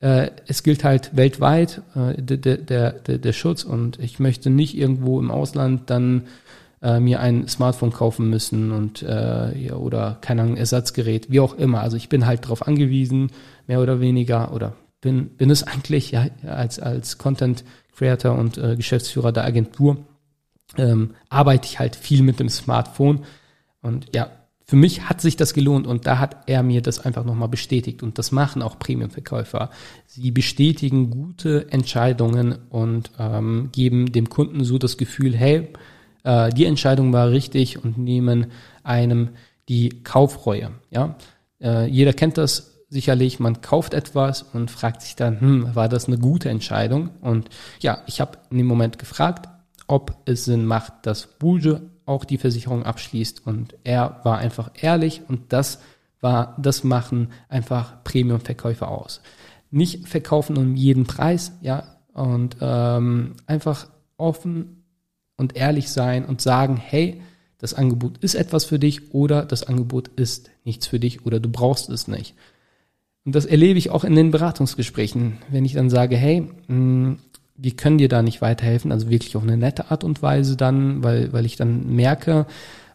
[0.00, 4.76] äh, es gilt halt weltweit äh, der, der, der, der Schutz und ich möchte nicht
[4.76, 6.22] irgendwo im Ausland dann
[6.82, 11.80] äh, mir ein Smartphone kaufen müssen und äh, ja, oder Ahnung, Ersatzgerät, wie auch immer.
[11.80, 13.30] Also ich bin halt darauf angewiesen,
[13.66, 17.64] mehr oder weniger, oder bin, bin es eigentlich ja, als, als Content
[17.96, 19.98] Creator und äh, Geschäftsführer der Agentur,
[20.76, 23.24] ähm, arbeite ich halt viel mit dem Smartphone.
[23.82, 24.30] Und ja,
[24.64, 28.02] für mich hat sich das gelohnt und da hat er mir das einfach nochmal bestätigt
[28.02, 29.70] und das machen auch Premium-Verkäufer.
[30.06, 35.72] Sie bestätigen gute Entscheidungen und ähm, geben dem Kunden so das Gefühl, hey,
[36.28, 38.48] äh, die Entscheidung war richtig und nehmen
[38.82, 39.30] einem
[39.68, 40.72] die Kaufreue.
[40.90, 41.16] Ja,
[41.60, 43.40] äh, jeder kennt das sicherlich.
[43.40, 47.10] Man kauft etwas und fragt sich dann, hm, war das eine gute Entscheidung?
[47.22, 47.48] Und
[47.80, 49.48] ja, ich habe in dem Moment gefragt,
[49.86, 53.46] ob es Sinn macht, dass Bulge auch die Versicherung abschließt.
[53.46, 55.80] Und er war einfach ehrlich und das
[56.20, 59.22] war, das machen einfach Premium-Verkäufer aus.
[59.70, 63.86] Nicht verkaufen um jeden Preis, ja, und ähm, einfach
[64.16, 64.77] offen
[65.38, 67.22] und ehrlich sein und sagen, hey,
[67.56, 71.48] das Angebot ist etwas für dich oder das Angebot ist nichts für dich oder du
[71.48, 72.34] brauchst es nicht.
[73.24, 77.18] Und das erlebe ich auch in den Beratungsgesprächen, wenn ich dann sage, hey, mh, hm,
[77.60, 81.02] wir können dir da nicht weiterhelfen, also wirklich auf eine nette Art und Weise dann,
[81.02, 82.46] weil, weil ich dann merke,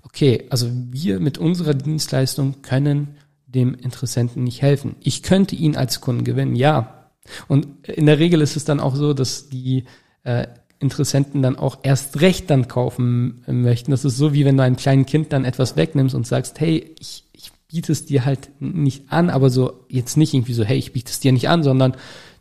[0.04, 4.96] okay, also wir mit unserer Dienstleistung können dem Interessenten nicht helfen.
[5.02, 7.10] Ich könnte ihn als Kunden gewinnen, ja.
[7.48, 9.84] Und in der Regel ist es dann auch so, dass die
[10.24, 10.48] äh,
[10.84, 13.92] Interessenten dann auch erst recht dann kaufen möchten.
[13.92, 16.94] Das ist so, wie wenn du einem kleinen Kind dann etwas wegnimmst und sagst, hey,
[17.00, 20.78] ich, ich biete es dir halt nicht an, aber so jetzt nicht irgendwie so, hey,
[20.78, 21.96] ich biete es dir nicht an, sondern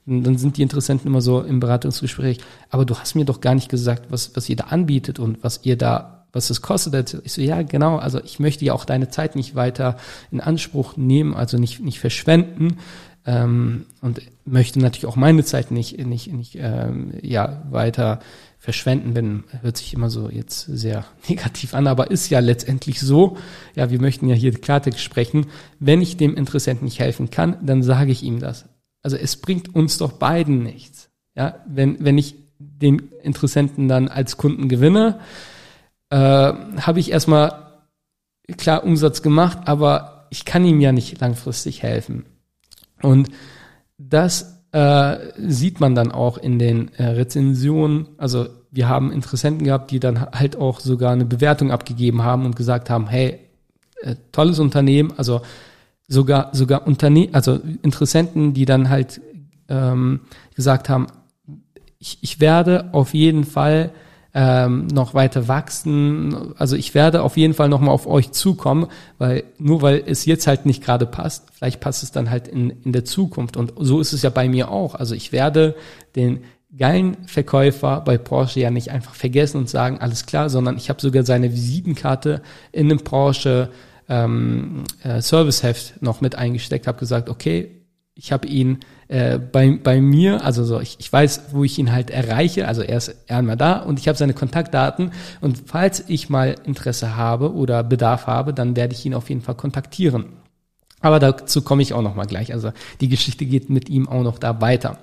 [0.04, 2.38] dann sind die Interessenten immer so im Beratungsgespräch,
[2.70, 5.60] aber du hast mir doch gar nicht gesagt, was, was ihr da anbietet und was
[5.62, 7.20] ihr da, was es kostet.
[7.22, 9.96] Ich so, ja, genau, also ich möchte ja auch deine Zeit nicht weiter
[10.32, 12.78] in Anspruch nehmen, also nicht, nicht verschwenden.
[13.24, 18.20] Ähm, und möchte natürlich auch meine Zeit nicht, nicht, nicht ähm, ja, weiter
[18.58, 23.36] verschwenden, wenn hört sich immer so jetzt sehr negativ an, aber ist ja letztendlich so.
[23.74, 25.46] Ja, wir möchten ja hier Klartext sprechen.
[25.78, 28.66] Wenn ich dem Interessenten nicht helfen kann, dann sage ich ihm das.
[29.02, 31.10] Also es bringt uns doch beiden nichts.
[31.34, 35.18] Ja, wenn, wenn ich den Interessenten dann als Kunden gewinne,
[36.10, 37.82] äh, habe ich erstmal
[38.56, 42.26] klar Umsatz gemacht, aber ich kann ihm ja nicht langfristig helfen.
[43.02, 43.30] Und
[43.98, 48.08] das äh, sieht man dann auch in den äh, Rezensionen.
[48.16, 52.56] Also wir haben Interessenten gehabt, die dann halt auch sogar eine Bewertung abgegeben haben und
[52.56, 53.38] gesagt haben, hey,
[54.00, 55.42] äh, tolles Unternehmen, also
[56.08, 59.20] sogar sogar Unternehmen, also Interessenten, die dann halt
[59.68, 60.20] ähm,
[60.54, 61.06] gesagt haben,
[61.98, 63.92] ich, ich werde auf jeden Fall
[64.34, 66.54] ähm, noch weiter wachsen.
[66.56, 68.86] Also ich werde auf jeden Fall noch mal auf euch zukommen,
[69.18, 72.70] weil nur weil es jetzt halt nicht gerade passt, vielleicht passt es dann halt in,
[72.70, 73.56] in der Zukunft.
[73.56, 74.94] Und so ist es ja bei mir auch.
[74.94, 75.74] Also ich werde
[76.16, 76.40] den
[76.76, 81.00] geilen Verkäufer bei Porsche ja nicht einfach vergessen und sagen, alles klar, sondern ich habe
[81.00, 82.40] sogar seine Visitenkarte
[82.72, 83.68] in einem Porsche
[84.08, 87.82] ähm, äh, Serviceheft noch mit eingesteckt, habe gesagt, okay,
[88.14, 88.78] ich habe ihn
[89.12, 92.80] äh, bei, bei mir, also so, ich, ich weiß, wo ich ihn halt erreiche, also
[92.80, 97.52] er ist einmal da und ich habe seine Kontaktdaten und falls ich mal Interesse habe
[97.52, 100.32] oder Bedarf habe, dann werde ich ihn auf jeden Fall kontaktieren.
[101.00, 102.54] Aber dazu komme ich auch noch mal gleich.
[102.54, 102.72] Also
[103.02, 104.98] die Geschichte geht mit ihm auch noch da weiter.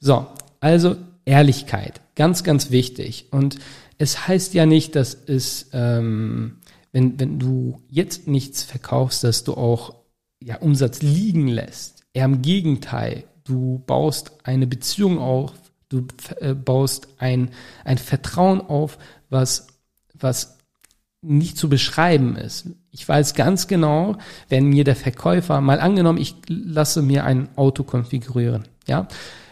[0.00, 0.26] So,
[0.60, 0.96] also
[1.26, 3.26] Ehrlichkeit, ganz, ganz wichtig.
[3.30, 3.58] Und
[3.98, 6.60] es heißt ja nicht, dass es, ähm,
[6.92, 9.96] wenn, wenn du jetzt nichts verkaufst, dass du auch
[10.42, 12.01] ja, Umsatz liegen lässt.
[12.14, 15.52] Eher im Gegenteil, du baust eine Beziehung auf,
[15.88, 16.06] du
[16.40, 17.50] äh, baust ein,
[17.84, 18.98] ein Vertrauen auf,
[19.30, 19.68] was,
[20.14, 20.58] was
[21.22, 22.66] nicht zu beschreiben ist.
[22.90, 24.16] Ich weiß ganz genau,
[24.48, 29.06] wenn mir der Verkäufer, mal angenommen, ich lasse mir ein Auto konfigurieren, ja,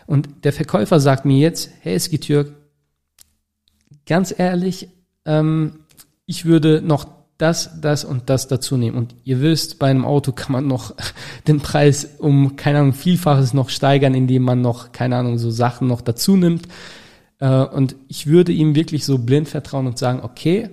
[0.07, 2.53] und der Verkäufer sagt mir jetzt, hey Skitürk,
[4.07, 4.89] ganz ehrlich,
[5.25, 5.85] ähm,
[6.27, 8.97] ich würde noch das, das und das dazu nehmen.
[8.97, 10.95] Und ihr wisst, bei einem Auto kann man noch
[11.49, 15.89] den Preis um, keine Ahnung, Vielfaches noch steigern, indem man noch, keine Ahnung, so Sachen
[15.89, 16.69] noch dazu nimmt.
[17.39, 20.71] Äh, und ich würde ihm wirklich so blind vertrauen und sagen, okay,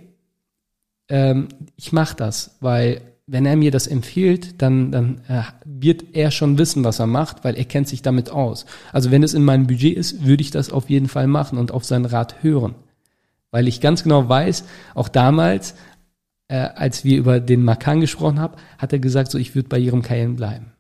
[1.09, 6.31] ähm, ich mache das, weil wenn er mir das empfiehlt, dann, dann äh, wird er
[6.31, 8.65] schon wissen, was er macht, weil er kennt sich damit aus.
[8.93, 11.71] Also wenn es in meinem Budget ist, würde ich das auf jeden Fall machen und
[11.71, 12.75] auf seinen Rat hören.
[13.51, 14.63] Weil ich ganz genau weiß,
[14.95, 15.75] auch damals,
[16.47, 19.79] äh, als wir über den Makan gesprochen haben, hat er gesagt, so ich würde bei
[19.79, 20.71] ihrem Cayenne bleiben.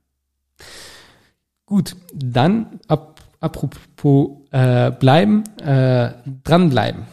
[1.65, 7.03] Gut, dann ab, apropos äh, bleiben, äh, dranbleiben.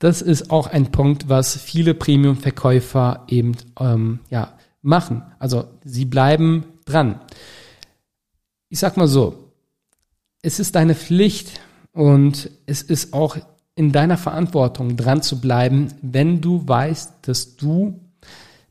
[0.00, 5.22] Das ist auch ein Punkt, was viele Premium-Verkäufer eben ähm, ja, machen.
[5.38, 7.20] Also sie bleiben dran.
[8.68, 9.52] Ich sag mal so,
[10.42, 11.60] es ist deine Pflicht
[11.92, 13.38] und es ist auch
[13.76, 18.00] in deiner Verantwortung dran zu bleiben, wenn du weißt, dass du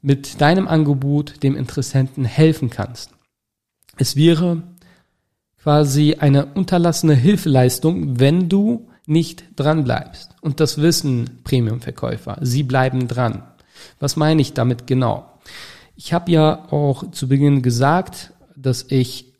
[0.02, 3.12] mit deinem Angebot dem Interessenten helfen kannst.
[3.98, 4.64] Es wäre
[5.62, 10.32] quasi eine unterlassene Hilfeleistung, wenn du nicht dran bleibst.
[10.42, 12.38] Und das wissen Premium-Verkäufer.
[12.42, 13.44] Sie bleiben dran.
[14.00, 15.40] Was meine ich damit genau?
[15.96, 19.34] Ich habe ja auch zu Beginn gesagt, dass ich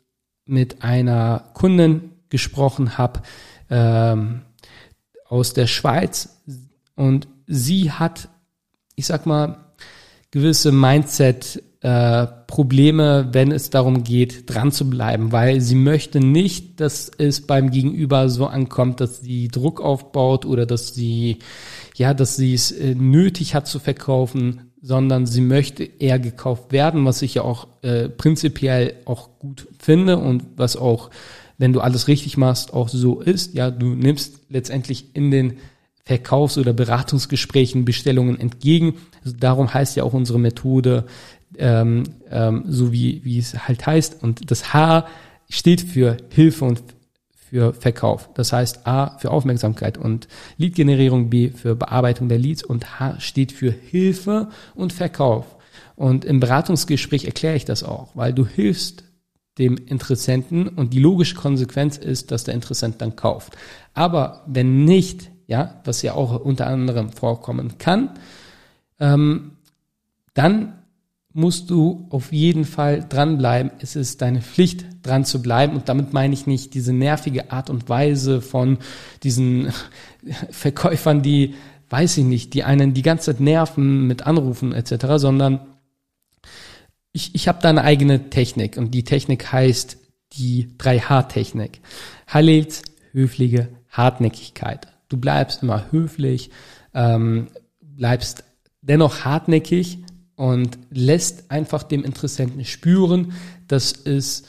[0.46, 3.22] mit einer Kundin gesprochen habe,
[3.70, 4.42] ähm,
[5.24, 6.42] aus der Schweiz.
[6.94, 8.28] Und sie hat,
[8.94, 9.74] ich sag mal,
[10.30, 12.26] gewisse Mindset äh,
[13.32, 18.28] wenn es darum geht, dran zu bleiben, weil sie möchte nicht, dass es beim Gegenüber
[18.30, 21.40] so ankommt, dass sie Druck aufbaut oder dass sie,
[21.96, 27.04] ja, dass sie es äh, nötig hat zu verkaufen, sondern sie möchte eher gekauft werden,
[27.04, 31.10] was ich ja auch äh, prinzipiell auch gut finde und was auch
[31.58, 33.54] wenn du alles richtig machst, auch so ist.
[33.54, 35.58] Ja, du nimmst letztendlich in den
[36.04, 41.06] Verkaufs- oder Beratungsgesprächen Bestellungen entgegen, Darum heißt ja auch unsere Methode
[41.56, 44.22] ähm, ähm, so wie, wie es halt heißt.
[44.22, 45.06] Und das H
[45.48, 46.82] steht für Hilfe und
[47.34, 48.30] für Verkauf.
[48.34, 53.52] Das heißt A für Aufmerksamkeit und Lead-Generierung, B für Bearbeitung der Leads und H steht
[53.52, 55.56] für Hilfe und Verkauf.
[55.96, 59.04] Und im Beratungsgespräch erkläre ich das auch, weil du hilfst
[59.58, 63.56] dem Interessenten und die logische Konsequenz ist, dass der Interessent dann kauft.
[63.92, 68.10] Aber wenn nicht, ja, was ja auch unter anderem vorkommen kann,
[68.98, 69.52] ähm,
[70.34, 70.74] dann
[71.32, 73.72] musst du auf jeden Fall dranbleiben.
[73.80, 75.76] Es ist deine Pflicht, dran zu bleiben.
[75.76, 78.78] Und damit meine ich nicht diese nervige Art und Weise von
[79.22, 79.72] diesen
[80.50, 81.54] Verkäufern, die,
[81.90, 85.60] weiß ich nicht, die einen die ganze Zeit nerven mit Anrufen etc., sondern
[87.14, 89.96] ich, ich habe da eine eigene Technik und die Technik heißt
[90.34, 91.80] die 3H-Technik.
[92.26, 94.88] Halils höfliche Hartnäckigkeit.
[95.08, 96.50] Du bleibst immer höflich,
[96.92, 97.46] ähm,
[97.80, 98.44] bleibst
[98.82, 100.04] dennoch hartnäckig,
[100.36, 103.32] und lässt einfach dem Interessenten spüren,
[103.68, 104.44] dass es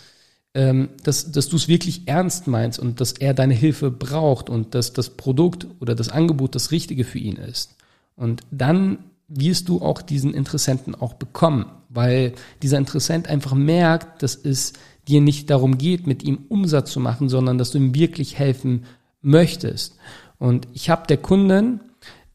[0.54, 4.74] ähm, dass, dass du es wirklich ernst meinst und dass er deine Hilfe braucht und
[4.74, 7.76] dass das Produkt oder das Angebot das Richtige für ihn ist.
[8.16, 14.36] Und dann wirst du auch diesen Interessenten auch bekommen, weil dieser Interessent einfach merkt, dass
[14.36, 14.74] es
[15.08, 18.86] dir nicht darum geht, mit ihm Umsatz zu machen, sondern dass du ihm wirklich helfen
[19.22, 19.98] möchtest.
[20.38, 21.82] Und ich habe der Kunden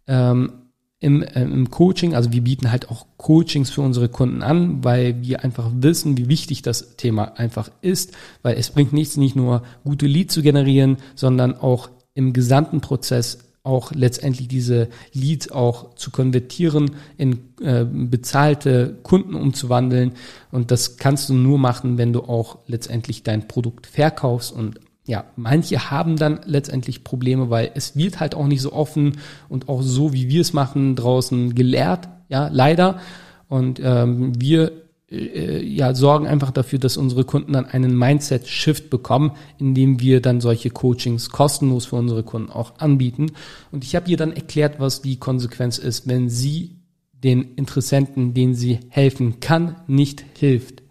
[0.06, 0.52] ähm,
[1.00, 5.22] im, äh, im Coaching, also wir bieten halt auch Coachings für unsere Kunden an, weil
[5.22, 9.62] wir einfach wissen, wie wichtig das Thema einfach ist, weil es bringt nichts, nicht nur
[9.82, 16.10] gute Leads zu generieren, sondern auch im gesamten Prozess auch letztendlich diese Leads auch zu
[16.10, 20.12] konvertieren, in äh, bezahlte Kunden umzuwandeln.
[20.50, 25.24] Und das kannst du nur machen, wenn du auch letztendlich dein Produkt verkaufst und ja,
[25.34, 29.18] manche haben dann letztendlich Probleme, weil es wird halt auch nicht so offen
[29.48, 33.00] und auch so, wie wir es machen, draußen gelehrt, ja, leider.
[33.48, 34.70] Und ähm, wir
[35.10, 40.70] ja, sorgen einfach dafür, dass unsere Kunden dann einen Mindset-Shift bekommen, indem wir dann solche
[40.70, 43.32] Coachings kostenlos für unsere Kunden auch anbieten.
[43.72, 46.76] Und ich habe ihr dann erklärt, was die Konsequenz ist, wenn sie
[47.12, 50.82] den Interessenten, denen sie helfen kann, nicht hilft.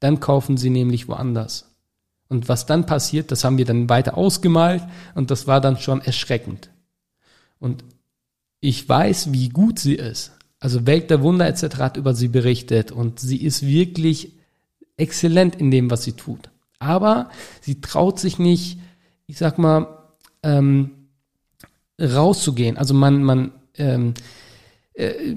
[0.00, 1.72] Dann kaufen sie nämlich woanders.
[2.28, 4.82] Und was dann passiert, das haben wir dann weiter ausgemalt
[5.14, 6.70] und das war dann schon erschreckend.
[7.60, 7.84] Und
[8.60, 10.32] ich weiß, wie gut sie ist.
[10.62, 11.78] Also Welt der Wunder etc.
[11.78, 14.30] hat über sie berichtet und sie ist wirklich
[14.96, 16.50] exzellent in dem, was sie tut.
[16.78, 18.78] Aber sie traut sich nicht,
[19.26, 19.88] ich sag mal,
[20.44, 20.92] ähm,
[22.00, 22.76] rauszugehen.
[22.76, 24.14] Also man, man, ähm,
[24.94, 25.34] äh,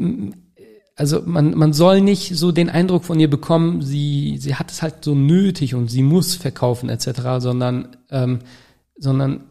[0.96, 4.84] also man, man soll nicht so den Eindruck von ihr bekommen, sie, sie hat es
[4.84, 8.42] halt so nötig und sie muss verkaufen etc., sondern, ähm,
[8.96, 9.46] sondern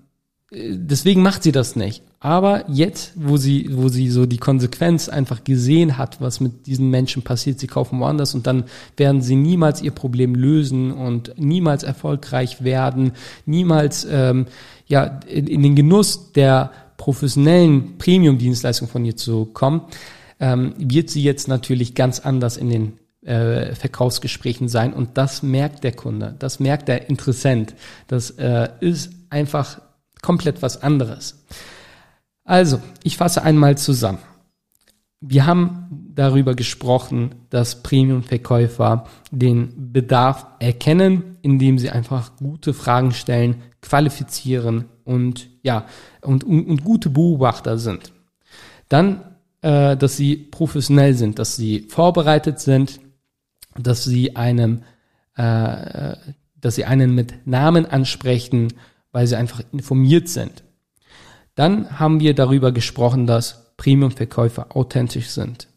[0.52, 2.04] äh, deswegen macht sie das nicht.
[2.24, 6.88] Aber jetzt, wo sie, wo sie so die Konsequenz einfach gesehen hat, was mit diesen
[6.88, 8.64] Menschen passiert, sie kaufen woanders und dann
[8.96, 13.12] werden sie niemals ihr Problem lösen und niemals erfolgreich werden,
[13.44, 14.46] niemals ähm,
[14.87, 19.82] ja in, in den Genuss der professionellen Premium-Dienstleistung von ihr zu kommen,
[20.40, 22.92] ähm, wird sie jetzt natürlich ganz anders in den
[23.26, 27.74] äh, Verkaufsgesprächen sein und das merkt der Kunde, das merkt der Interessent.
[28.08, 29.82] Das äh, ist einfach
[30.22, 31.44] komplett was anderes.
[32.44, 34.18] Also, ich fasse einmal zusammen.
[35.20, 43.62] Wir haben darüber gesprochen, dass Premium-Verkäufer den Bedarf erkennen, indem sie einfach gute Fragen stellen,
[43.80, 45.87] qualifizieren und ja
[46.20, 48.12] und, und, und gute Beobachter sind.
[48.90, 53.00] Dann äh, dass sie professionell sind, dass sie vorbereitet sind,
[53.78, 54.83] dass sie einem,
[55.37, 56.16] äh,
[56.61, 58.74] dass sie einen mit Namen ansprechen,
[59.11, 60.63] weil sie einfach informiert sind.
[61.54, 65.68] Dann haben wir darüber gesprochen, dass Premium-Verkäufer authentisch sind.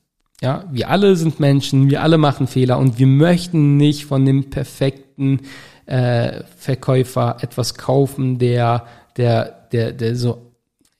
[0.41, 4.51] Ja, wir alle sind Menschen, wir alle machen Fehler und wir möchten nicht von dem
[4.51, 5.41] perfekten
[5.87, 8.85] äh, Verkäufer etwas kaufen, der,
[9.17, 10.51] der, der, der so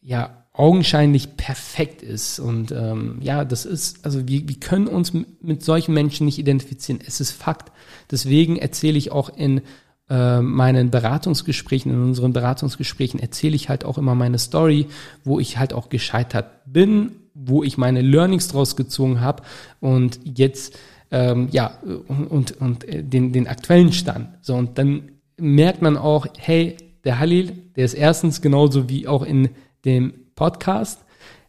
[0.01, 2.39] ja augenscheinlich perfekt ist.
[2.39, 6.99] Und ähm, ja, das ist, also wir, wir können uns mit solchen Menschen nicht identifizieren.
[7.05, 7.71] Es ist Fakt.
[8.09, 9.61] Deswegen erzähle ich auch in
[10.09, 14.87] äh, meinen Beratungsgesprächen, in unseren Beratungsgesprächen erzähle ich halt auch immer meine Story,
[15.23, 19.43] wo ich halt auch gescheitert bin, wo ich meine Learnings draus gezogen habe
[19.79, 20.77] und jetzt
[21.11, 24.29] ähm, ja und und den den aktuellen Stand.
[24.41, 29.23] So und dann merkt man auch, hey, der Halil, der ist erstens genauso wie auch
[29.23, 29.49] in
[29.85, 30.99] dem Podcast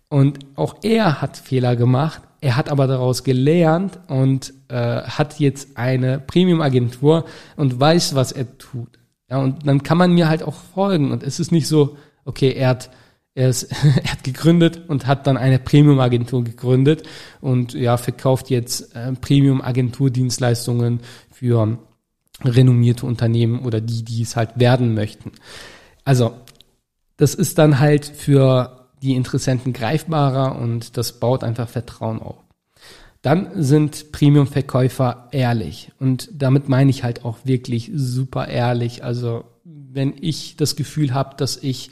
[0.08, 2.22] und auch er hat Fehler gemacht.
[2.40, 7.24] Er hat aber daraus gelernt und äh, hat jetzt eine Premium-Agentur
[7.56, 8.98] und weiß, was er tut.
[9.28, 11.10] Ja, und dann kann man mir halt auch folgen.
[11.10, 12.90] Und es ist nicht so, okay, er hat,
[13.34, 13.64] er, ist,
[14.04, 17.02] er hat gegründet und hat dann eine Premium-Agentur gegründet
[17.40, 21.00] und ja, verkauft jetzt äh, Premium-Agenturdienstleistungen
[21.32, 21.78] für
[22.44, 25.32] renommierte Unternehmen oder die, die es halt werden möchten.
[26.04, 26.34] Also,
[27.16, 32.36] das ist dann halt für die Interessenten greifbarer und das baut einfach Vertrauen auf.
[33.22, 39.02] Dann sind Premium-Verkäufer ehrlich und damit meine ich halt auch wirklich super ehrlich.
[39.02, 41.90] Also wenn ich das Gefühl habe, dass ich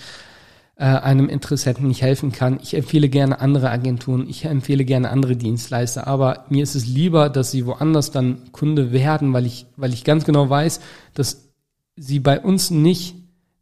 [0.76, 2.60] äh, einem Interessenten nicht helfen kann.
[2.62, 7.30] Ich empfehle gerne andere Agenturen, ich empfehle gerne andere Dienstleister, aber mir ist es lieber,
[7.30, 10.80] dass sie woanders dann Kunde werden, weil ich, weil ich ganz genau weiß,
[11.14, 11.48] dass
[11.96, 13.14] sie bei uns nicht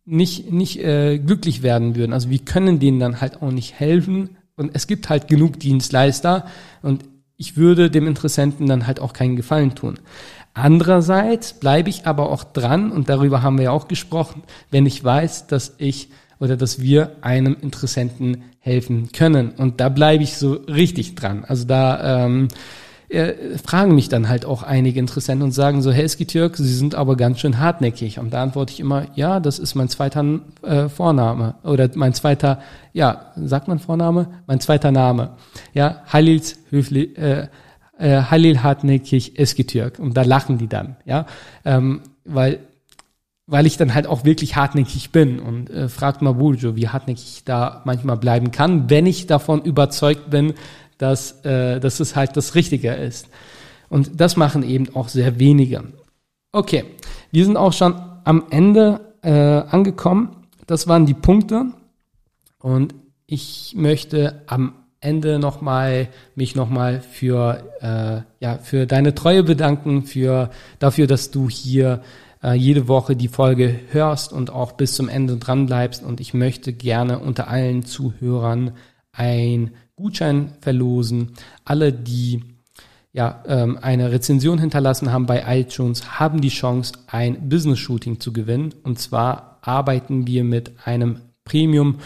[0.05, 2.13] nicht nicht äh, glücklich werden würden.
[2.13, 6.47] Also wir können denen dann halt auch nicht helfen und es gibt halt genug Dienstleister
[6.83, 7.05] und
[7.37, 9.99] ich würde dem Interessenten dann halt auch keinen Gefallen tun.
[10.55, 15.03] Andererseits bleibe ich aber auch dran und darüber haben wir ja auch gesprochen, wenn ich
[15.03, 19.51] weiß, dass ich oder dass wir einem Interessenten helfen können.
[19.51, 21.45] Und da bleibe ich so richtig dran.
[21.45, 22.49] Also da ähm,
[23.15, 26.95] äh, fragen mich dann halt auch einige Interessenten und sagen so, hey Skitürk, Sie sind
[26.95, 28.19] aber ganz schön hartnäckig.
[28.19, 32.61] Und da antworte ich immer, ja, das ist mein zweiter äh, Vorname oder mein zweiter,
[32.93, 34.29] ja, sagt man Vorname?
[34.47, 35.31] Mein zweiter Name.
[35.73, 37.49] Ja, Halils Höfli, äh,
[37.99, 39.99] äh, Halil hartnäckig Eskitürk.
[39.99, 41.27] Und da lachen die dann, ja,
[41.65, 42.61] ähm, weil
[43.47, 47.37] weil ich dann halt auch wirklich hartnäckig bin und äh, fragt mal Burjo, wie hartnäckig
[47.37, 50.55] ich da manchmal bleiben kann, wenn ich davon überzeugt bin,
[50.99, 53.29] dass, äh, dass es halt das Richtige ist.
[53.89, 55.85] Und das machen eben auch sehr wenige.
[56.53, 56.85] Okay,
[57.31, 60.37] wir sind auch schon am Ende äh, angekommen.
[60.67, 61.67] Das waren die Punkte.
[62.59, 62.95] Und
[63.27, 70.51] ich möchte am Ende nochmal mich nochmal für äh, ja für deine Treue bedanken, für
[70.79, 72.03] dafür, dass du hier
[72.43, 76.03] äh, jede Woche die Folge hörst und auch bis zum Ende dran bleibst.
[76.03, 78.73] Und ich möchte gerne unter allen Zuhörern
[79.13, 81.33] ein Gutschein verlosen.
[81.65, 82.43] Alle, die
[83.13, 88.75] ja, ähm, eine Rezension hinterlassen haben bei iTunes, haben die Chance, ein Business-Shooting zu gewinnen.
[88.83, 92.01] Und zwar arbeiten wir mit einem Premium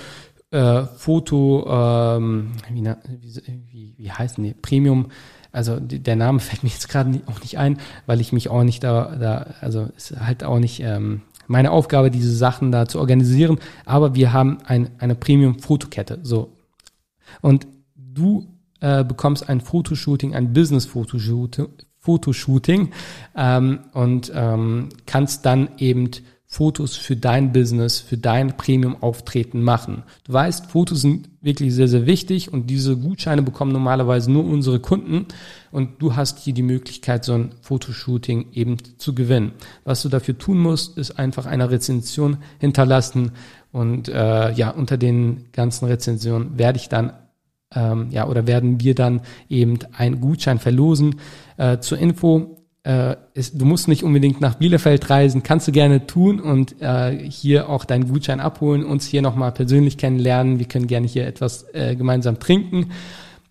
[0.51, 2.85] äh, Foto, ähm, wie,
[3.73, 4.55] wie, wie heißen die?
[4.55, 5.09] Premium
[5.51, 8.85] also der Name fällt mir jetzt gerade auch nicht ein, weil ich mich auch nicht
[8.85, 13.59] da, da also ist halt auch nicht ähm, meine Aufgabe, diese Sachen da zu organisieren.
[13.87, 16.21] Aber wir haben ein, eine Premium-Fotokette.
[16.23, 16.53] So.
[17.41, 17.67] Und
[18.19, 18.47] du
[18.81, 22.91] äh, bekommst ein Fotoshooting, ein Business-Fotoshooting Fotoshooting
[23.37, 26.11] ähm, und ähm, kannst dann eben
[26.51, 30.05] Fotos für dein Business, für dein Premium-Auftreten machen.
[30.25, 34.81] Du weißt, Fotos sind wirklich sehr, sehr wichtig und diese Gutscheine bekommen normalerweise nur unsere
[34.81, 35.27] Kunden
[35.71, 39.53] und du hast hier die Möglichkeit, so ein Fotoshooting eben zu gewinnen.
[39.85, 43.33] Was du dafür tun musst, ist einfach eine Rezension hinterlassen
[43.71, 47.13] und äh, ja, unter den ganzen Rezensionen werde ich dann
[47.75, 51.17] ähm, ja, oder werden wir dann eben einen Gutschein verlosen.
[51.57, 56.07] Äh, zur Info, äh, ist, du musst nicht unbedingt nach Bielefeld reisen, kannst du gerne
[56.07, 60.59] tun und äh, hier auch deinen Gutschein abholen, uns hier nochmal persönlich kennenlernen.
[60.59, 62.93] Wir können gerne hier etwas äh, gemeinsam trinken.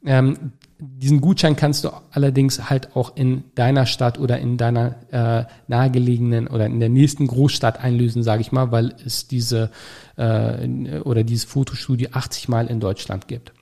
[0.06, 5.46] Ähm, diesen Gutschein kannst du allerdings halt auch in deiner Stadt oder in deiner äh,
[5.68, 9.72] nahegelegenen oder in der nächsten Großstadt einlösen, sage ich mal, weil es diese
[10.18, 13.54] äh, oder dieses Fotostudio 80 Mal in Deutschland gibt.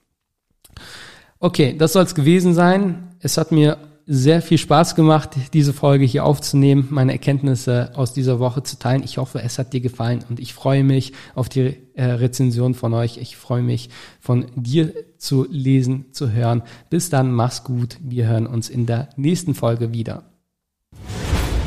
[1.40, 3.16] Okay, das soll es gewesen sein.
[3.20, 8.40] Es hat mir sehr viel Spaß gemacht, diese Folge hier aufzunehmen, meine Erkenntnisse aus dieser
[8.40, 9.04] Woche zu teilen.
[9.04, 12.94] Ich hoffe, es hat dir gefallen und ich freue mich auf die äh, Rezension von
[12.94, 13.18] euch.
[13.18, 16.62] Ich freue mich von dir zu lesen, zu hören.
[16.90, 17.98] Bis dann, mach's gut.
[18.02, 20.24] Wir hören uns in der nächsten Folge wieder.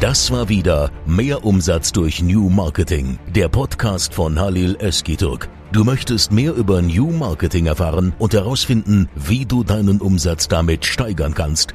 [0.01, 5.49] Das war wieder Mehr Umsatz durch New Marketing, der Podcast von Halil Eskiturk.
[5.71, 11.35] Du möchtest mehr über New Marketing erfahren und herausfinden, wie du deinen Umsatz damit steigern
[11.35, 11.75] kannst